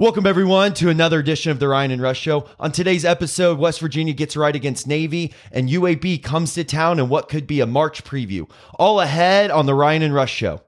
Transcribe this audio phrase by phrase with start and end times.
[0.00, 2.48] Welcome, everyone, to another edition of the Ryan and Rush Show.
[2.60, 7.08] On today's episode, West Virginia gets right against Navy, and UAB comes to town in
[7.08, 8.48] what could be a March preview.
[8.74, 10.60] All ahead on the Ryan and Rush Show.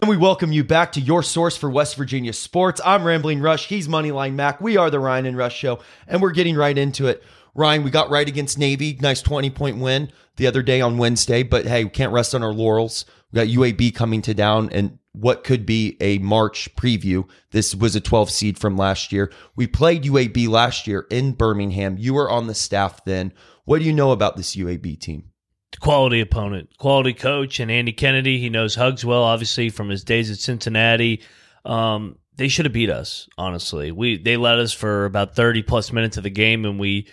[0.00, 2.80] And we welcome you back to your source for West Virginia sports.
[2.84, 3.66] I'm Rambling Rush.
[3.66, 4.60] He's Moneyline Mac.
[4.60, 7.24] We are the Ryan and Rush Show, and we're getting right into it.
[7.54, 8.98] Ryan, we got right against Navy.
[9.00, 12.42] Nice 20 point win the other day on Wednesday, but hey, we can't rest on
[12.42, 13.04] our laurels.
[13.32, 17.28] We got UAB coming to down and what could be a March preview.
[17.50, 19.32] This was a 12 seed from last year.
[19.56, 21.96] We played UAB last year in Birmingham.
[21.98, 23.32] You were on the staff then.
[23.64, 25.30] What do you know about this UAB team?
[25.78, 28.38] quality opponent, quality coach, and Andy Kennedy.
[28.38, 31.22] He knows Hugs well, obviously from his days at Cincinnati.
[31.64, 33.28] Um, they should have beat us.
[33.38, 37.06] Honestly, we they led us for about thirty plus minutes of the game, and we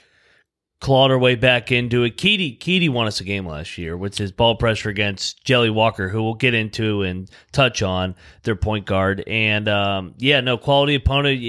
[0.80, 2.18] clawed our way back into it.
[2.18, 6.08] Keedy Keedy won us a game last year with his ball pressure against Jelly Walker,
[6.10, 9.24] who we'll get into and touch on their point guard.
[9.28, 11.42] And um, yeah, no quality opponent.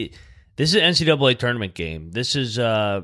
[0.57, 2.11] This is an NCAA tournament game.
[2.11, 3.03] This is uh,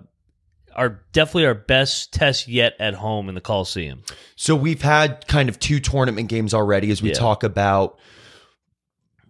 [0.75, 4.03] our definitely our best test yet at home in the Coliseum.
[4.35, 7.15] So we've had kind of two tournament games already as we Yeah.
[7.17, 7.99] talk about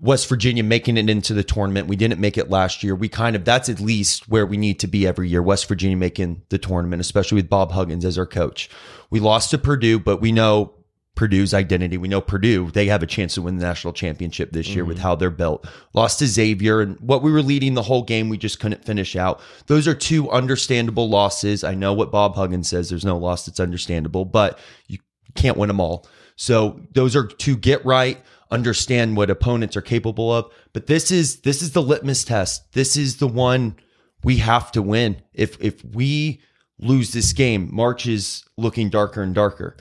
[0.05, 1.89] West Virginia making it into the tournament.
[1.89, 2.95] We didn't make it last year.
[2.95, 5.43] We kind of that's at least where we need to be every year.
[5.43, 8.69] West Virginia making the tournament, especially with Bob Huggins as our coach.
[9.09, 10.75] We lost to Purdue, but we know
[11.15, 11.97] Purdue's identity.
[11.97, 14.99] We know Purdue, they have a chance to win the national championship this year with
[14.99, 15.05] mm-hmm.
[15.05, 15.67] how they're built.
[15.95, 19.17] Lost to Xavier, and what we were leading the whole game, we just couldn't finish
[19.17, 19.41] out.
[19.69, 21.65] Those are two understandable losses.
[21.65, 24.99] I know what Bob Huggins says there's no loss that's understandable, but you
[25.35, 26.07] can't win them all.
[26.37, 28.21] So those are two get right,
[28.55, 30.51] understand what opponents are capable of.
[30.73, 32.73] But this is this is the litmus test.
[32.73, 33.77] This is the one
[34.23, 35.21] we have to win.
[35.33, 36.41] If if we
[36.79, 39.77] lose this game, March is looking darker and darker.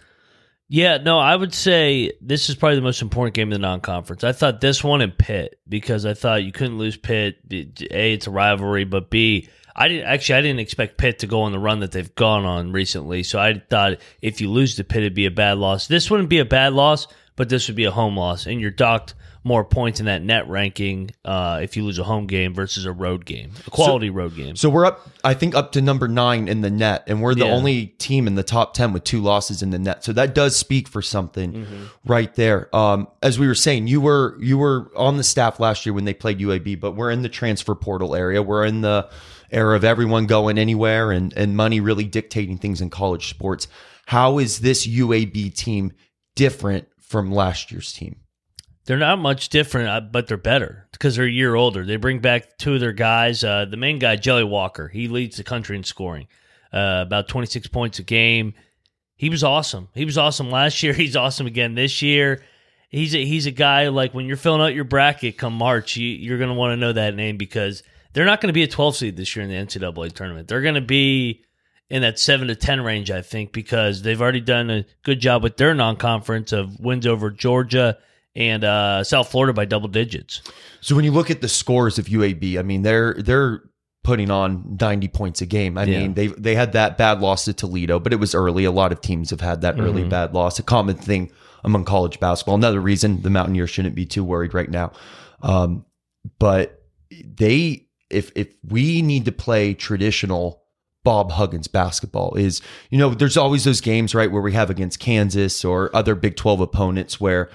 [0.69, 4.23] Yeah, no, I would say this is probably the most important game in the non-conference.
[4.23, 7.37] I thought this one and Pitt because I thought you couldn't lose Pitt.
[7.51, 11.41] A, it's a rivalry, but B, I didn't actually I didn't expect Pitt to go
[11.41, 13.23] on the run that they've gone on recently.
[13.23, 15.87] So I thought if you lose to Pitt, it'd be a bad loss.
[15.87, 18.71] This wouldn't be a bad loss, but this would be a home loss, and you're
[18.71, 19.13] docked
[19.45, 22.91] more points in that net ranking uh, if you lose a home game versus a
[22.93, 24.55] road game, a quality road game.
[24.55, 27.45] So we're up, I think, up to number nine in the net, and we're the
[27.45, 27.51] Yeah.
[27.53, 30.05] only team in the top ten with two losses in the net.
[30.05, 31.83] So that does speak for something Mm-hmm.
[32.05, 32.73] right there.
[32.73, 36.05] Um, as we were saying, you were you were on the staff last year when
[36.05, 38.41] they played UAB, but we're in the transfer portal area.
[38.41, 39.09] We're in the
[39.51, 43.67] era of everyone going anywhere and and money really dictating things in college sports.
[44.05, 45.91] How is this UAB team
[46.35, 48.15] different from last year's team?
[48.85, 51.85] They're not much different, uh, but they're better because they're a year older.
[51.85, 53.43] They bring back two of their guys.
[53.43, 56.27] Uh, the main guy, Jelly Walker, he leads the country in scoring,
[56.73, 58.55] uh, about 26 points a game.
[59.15, 59.89] He was awesome.
[59.93, 60.93] He was awesome last year.
[61.03, 62.43] He's awesome again this year.
[62.89, 66.07] He's a, he's a guy like when you're filling out your bracket come March, you,
[66.07, 68.67] you're going to want to know that name because they're not going to be a
[68.67, 70.47] 12 seed this year in the NCAA tournament.
[70.47, 71.43] They're going to be
[71.89, 75.43] in that seven to ten range, I think, because they've already done a good job
[75.43, 77.97] with their non-conference of wins over Georgia
[78.35, 80.41] and uh, South Florida by double digits.
[80.81, 83.61] So when you look at the scores of UAB, I mean they're they're
[84.03, 85.77] putting on 90 points a game.
[85.77, 85.99] I Yeah.
[85.99, 88.65] mean they they had that bad loss to Toledo, but it was early.
[88.65, 89.83] A lot of teams have had that Mm-hmm.
[89.85, 90.57] early bad loss.
[90.59, 91.31] A common thing
[91.63, 92.55] among college basketball.
[92.55, 94.91] Another reason the Mountaineers shouldn't be too worried right now.
[95.41, 95.85] Um,
[96.39, 100.62] but they if if we need to play traditional
[101.03, 104.99] Bob Huggins basketball is, you know, there's always those games, right, where we have against
[104.99, 107.49] Kansas or other Big 12 opponents where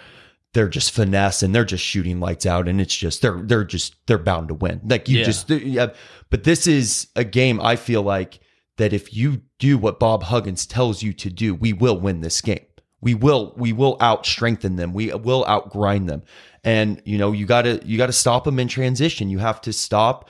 [0.55, 3.95] they're just finesse and they're just shooting lights out and it's just they're they're just
[4.07, 4.81] they're bound to win.
[4.85, 5.25] Like you Yeah.
[5.25, 5.89] just yeah,
[6.31, 8.41] but this is a game I feel like
[8.79, 12.41] that if you do what Bob Huggins tells you to do, we will win this
[12.41, 12.65] game.
[13.01, 14.93] We will we will out strengthen them.
[14.93, 16.23] We will out grind them.
[16.65, 19.29] And you know, you got to you got to stop them in transition.
[19.31, 20.29] You have to stop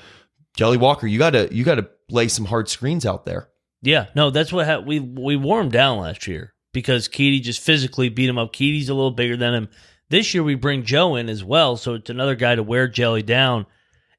[0.57, 1.07] Jelly Walker.
[1.07, 3.49] You got to you got to lay some hard screens out there.
[3.83, 7.61] Yeah, no, that's what ha- we we wore him down last year because Keedy just
[7.61, 8.53] physically beat him up.
[8.53, 9.69] Keedy's a little bigger than him.
[10.11, 13.23] This year we bring Joe in as well, so it's another guy to wear Jelly
[13.23, 13.67] down.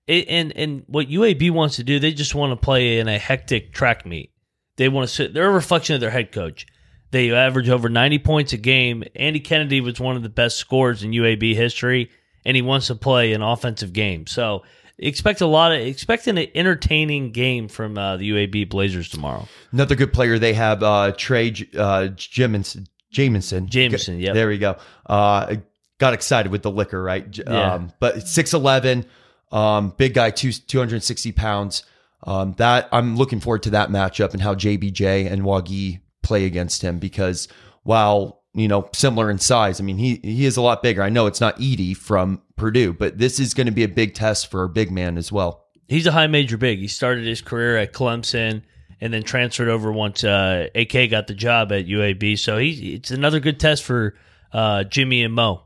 [0.07, 3.18] It, and and what UAB wants to do, they just want to play in a
[3.18, 4.31] hectic track meet.
[4.77, 5.33] They want to sit.
[5.33, 6.65] They're a reflection of their head coach.
[7.12, 9.03] They average over ninety points a game.
[9.15, 12.12] Andy Kennedy was one of the best scorers in UAB history,
[12.45, 14.25] and he wants to play an offensive game.
[14.25, 14.63] So
[15.00, 19.48] expect a lot of expect an entertaining game from uh, the UAB Blazers tomorrow.
[19.72, 23.68] Another good player they have uh Trey uh Jamison Jamison.
[23.68, 24.34] Jameson, yep.
[24.34, 24.78] There we go.
[25.06, 25.56] Uh
[25.98, 27.25] got excited with the liquor, right?
[27.38, 27.74] Yeah.
[27.74, 29.06] Um but 6'11,
[29.51, 31.84] um, big guy, two, 260 pounds.
[32.24, 36.81] Um, that I'm looking forward to that matchup and how JBJ and Wague play against
[36.81, 37.48] him because
[37.84, 41.04] while you know similar in size, I mean he he is a lot bigger.
[41.04, 44.13] I know it's not Edey from Purdue, but this is going to be a big
[44.13, 45.66] test for a big man as well.
[45.88, 46.80] He's a high major big.
[46.80, 48.62] He started his career at Clemson
[49.01, 52.38] and then transferred over once uh, AK got the job at UAB.
[52.38, 54.16] So he it's another good test for
[54.54, 55.63] uh, Jimmy and Mo.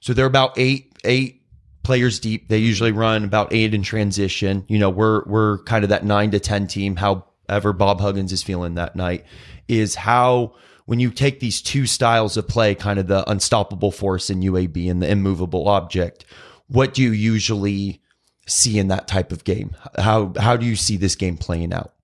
[0.00, 1.42] So they're about eight eight
[1.82, 2.48] players deep.
[2.48, 4.64] They usually run about eight in transition.
[4.68, 6.96] You know, we're we're kind of that nine to ten team.
[6.96, 9.24] However, Bob Huggins is feeling that night
[9.68, 10.54] is how
[10.86, 14.90] when you take these two styles of play, kind of the unstoppable force in UAB
[14.90, 16.24] and the immovable object,
[16.68, 18.02] what do you usually
[18.46, 19.76] see in that type of game?
[19.98, 21.94] How how do you see this game playing out?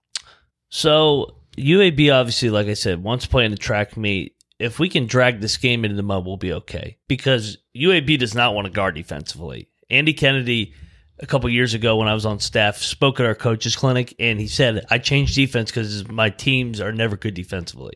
[0.71, 5.41] So UAB obviously, like I said, once playing the track meet, if we can drag
[5.41, 6.99] this game into the mud, we'll be okay.
[7.09, 9.69] Because UAB does not want to guard defensively.
[9.91, 10.75] Andy Kennedy,
[11.19, 14.39] a couple years ago when I was on staff, spoke at our coaches clinic, and
[14.39, 17.95] he said, "I changed defense because my teams are never good defensively."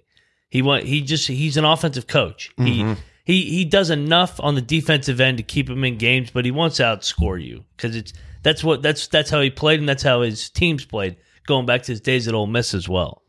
[0.52, 2.52] He want he just he's an offensive coach.
[2.58, 2.92] Mm-hmm.
[3.24, 6.44] He he he does enough on the defensive end to keep him in games, but
[6.44, 8.12] he wants to outscore you because it's
[8.42, 11.16] that's what that's that's how he played and that's how his teams played
[11.46, 13.22] going back to his days at Ole Miss as well.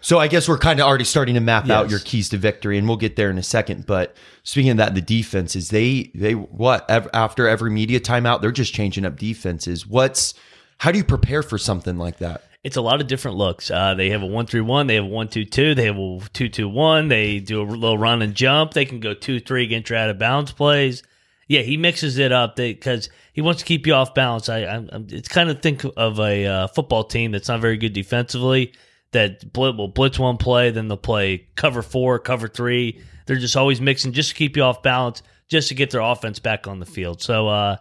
[0.00, 2.76] So I guess we're kind of already starting to map out your keys to victory,
[2.76, 3.86] and we'll get there in a second.
[3.86, 8.50] But speaking of that, the defenses they they what ev- after every media timeout they're
[8.50, 9.86] just changing up defenses.
[9.86, 10.34] What's
[10.78, 12.42] how do you prepare for something like that?
[12.64, 13.70] It's a lot of different looks.
[13.70, 15.96] Uh, they have a one three one, they have a one two two, they have
[15.98, 17.08] a two two one.
[17.08, 18.72] They do a little run and jump.
[18.72, 21.02] They can go two three against your out of bounds plays.
[21.46, 24.48] Yeah, he mixes it up because he wants to keep you off balance.
[24.48, 27.76] I, I'm, I'm- it's kind of think of a uh, football team that's not very
[27.76, 28.72] good defensively.
[29.12, 33.00] That blitz, will blitz one play, then they'll play cover four, cover three.
[33.26, 36.38] They're just always mixing just to keep you off balance, just to get their offense
[36.38, 37.20] back on the field.
[37.22, 37.76] So, uh,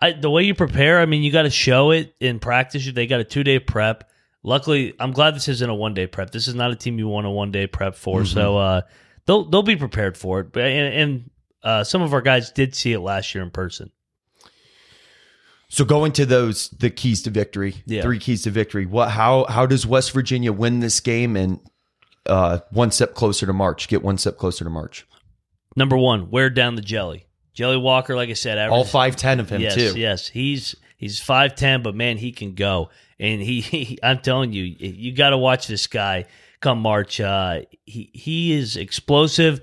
[0.00, 2.90] I, the way you prepare, I mean, you got to show it in practice.
[2.90, 4.09] They got a two day prep.
[4.42, 6.30] Luckily, I'm glad this isn't a one day prep.
[6.30, 8.24] This is not a team you want a one day prep for.
[8.24, 8.80] So uh,
[9.26, 10.52] they'll they'll be prepared for it.
[10.52, 11.30] But and, and
[11.62, 13.90] uh, some of our guys did see it last year in person.
[15.68, 18.02] So going to those the keys to victory, Yeah.
[18.02, 18.86] three keys to victory.
[18.86, 21.60] What how how does West Virginia win this game and
[22.26, 23.88] uh, one step closer to March?
[23.88, 25.06] Get one step closer to March.
[25.76, 27.26] Number one, wear down the jelly.
[27.52, 29.98] Jelly Walker, like I said, All five ten of him yes, too.
[29.98, 32.90] Yes, he's he's five ten, but man, he can go.
[33.18, 36.26] And he, he I'm telling you, you got to watch this guy
[36.60, 37.20] come March.
[37.20, 39.60] Uh, he he is explosive,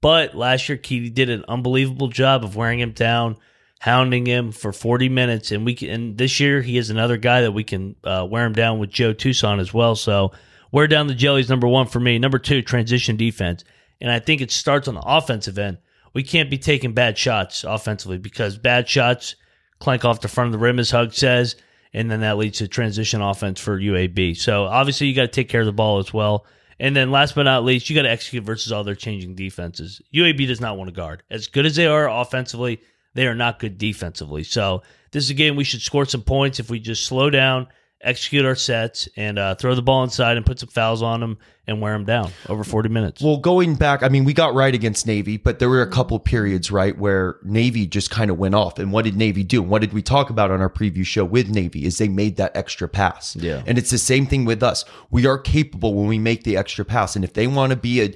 [0.00, 3.36] but last year Keedy did an unbelievable job of wearing him down,
[3.78, 5.90] hounding him for 40 minutes, and we can.
[5.90, 8.90] And this year he is another guy that we can uh, wear him down with
[8.90, 9.94] Joe Toussaint as well.
[9.94, 10.32] So
[10.72, 12.18] wear down the jellies number one for me.
[12.18, 13.62] Number two, transition defense,
[14.00, 15.78] and I think it starts on the offensive end
[16.12, 19.36] we can't be taking bad shots offensively because bad shots
[19.78, 21.56] clank off the front of the rim, as Hug says,
[21.92, 24.36] and then that leads to transition offense for UAB.
[24.36, 26.44] So obviously you got to take care of the ball as well.
[26.80, 30.00] And then last but not least, you got to execute versus all their changing defenses.
[30.14, 31.22] UAB does not want to guard.
[31.30, 32.80] As good as they are offensively,
[33.14, 34.44] they are not good defensively.
[34.44, 37.66] So this is a game we should score some points if we just slow down,
[38.00, 41.38] execute our sets, and uh, throw the ball inside and put some fouls on them
[41.66, 43.22] and wear them down over 40 minutes.
[43.22, 46.18] Well, going back, I mean, we got right against Navy, but there were a couple
[46.18, 48.78] periods, right, where Navy just kind of went off.
[48.78, 49.62] And what did Navy do?
[49.62, 51.84] What did we talk about on our preview show with Navy?
[51.84, 53.36] Is they made that extra pass.
[53.36, 53.62] Yeah.
[53.66, 54.84] And it's the same thing with us.
[55.10, 57.16] We are capable when we make the extra pass.
[57.16, 58.14] And if they want to be a,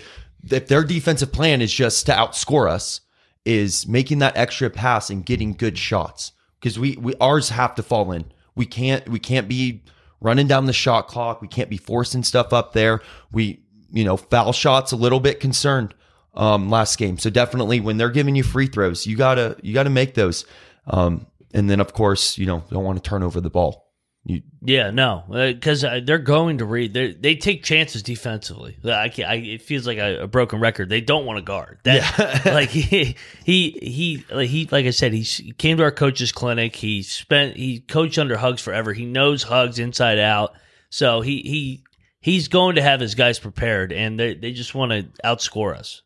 [0.51, 3.01] if their defensive plan is just to outscore us,
[3.45, 7.83] is making that extra pass and getting good shots because we, we ours have to
[7.83, 8.25] fall in.
[8.55, 9.83] We can't we can't be
[10.21, 11.41] running down the shot clock.
[11.43, 13.01] We can't be forcing stuff up there.
[13.31, 15.95] We you know foul shots a little bit concerned
[16.35, 17.19] um, last game.
[17.19, 20.45] So definitely when they're giving you free throws, you gotta you gotta make those.
[20.87, 23.92] Um, and then of course you know don't want to turn over the ball.
[24.25, 26.95] You, Yeah, no, because uh, they're going to read.
[26.95, 28.79] They they take chances defensively.
[28.85, 30.89] I, can't, I it feels like a, a broken record.
[30.89, 31.81] They don't want to guard.
[31.83, 35.91] That, like he he he like he like I said, he he came to our
[35.91, 36.77] coaches clinic.
[36.77, 38.93] He spent he coached under Hugs forever.
[38.93, 40.55] He knows Hugs inside out.
[40.89, 41.85] So he he
[42.21, 46.03] he's going to have his guys prepared, and they they just want to outscore us.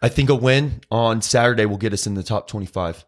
[0.00, 3.04] I think a win on Saturday will get us in the top twenty five.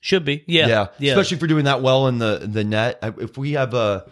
[0.00, 2.98] Should be, yeah, yeah, especially for doing that well in the the net.
[3.02, 4.08] If we have a,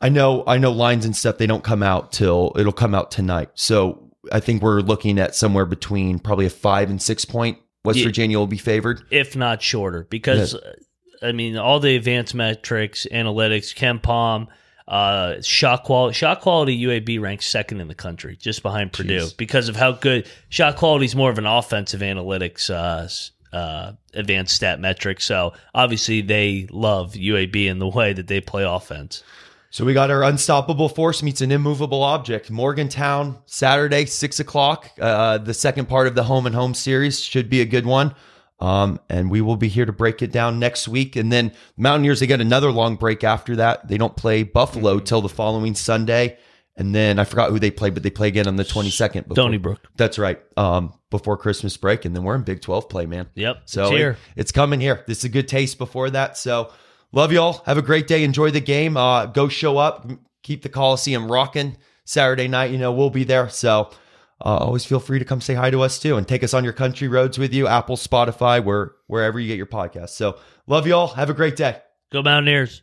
[0.00, 1.38] I know, I know lines and stuff.
[1.38, 3.50] They don't come out till it'll come out tonight.
[3.54, 7.58] So I think we're looking at somewhere between probably a five and six point.
[7.84, 8.04] West Yeah.
[8.04, 9.02] Virginia will be favored.
[9.10, 10.74] if not shorter, because uh,
[11.20, 14.46] I mean all the advanced metrics, analytics, KenPom,
[14.86, 16.14] uh, shot quality.
[16.14, 19.36] Shot quality UAB ranks second in the country, just behind Purdue, Jeez.
[19.36, 22.70] because of how good shot quality is more of an offensive analytics.
[22.70, 23.08] Uh,
[23.52, 25.20] uh, advanced stat metric.
[25.20, 29.22] So obviously they love UAB in the way that they play offense.
[29.70, 32.50] So we got our unstoppable force meets an immovable object.
[32.50, 34.90] Morgantown Saturday, six o'clock.
[35.00, 38.14] Uh, the second part of the home and home series should be a good one.
[38.60, 41.16] Um, and we will be here to break it down next week.
[41.16, 43.88] And then Mountaineers, they get another long break after that.
[43.88, 46.38] They don't play Buffalo till the following Sunday.
[46.76, 49.28] And then I forgot who they play, but they play again on the 22nd.
[49.28, 49.86] before- Stony Brook.
[49.96, 50.40] That's right.
[50.56, 52.04] Um, before Christmas break.
[52.06, 53.28] And then we're in Big 12 play, man.
[53.34, 53.62] Yep.
[53.66, 53.96] So it's it-
[54.36, 55.04] it's coming here.
[55.06, 56.38] This is a good taste before that.
[56.38, 56.72] So
[57.12, 57.62] love y'all.
[57.66, 58.24] Have a great day.
[58.24, 58.96] Enjoy the game.
[58.96, 60.10] Uh, go show up.
[60.42, 61.76] Keep the Coliseum rocking
[62.06, 62.70] Saturday night.
[62.70, 63.50] You know, we'll be there.
[63.50, 63.90] So
[64.40, 66.64] uh, always feel free to come say hi to us too and take us on
[66.64, 67.68] your country roads with you.
[67.68, 70.08] Apple, Spotify, where wherever you get your podcast.
[70.10, 71.08] So love y'all.
[71.08, 71.80] Have a great day.
[72.10, 72.82] Go Mountaineers.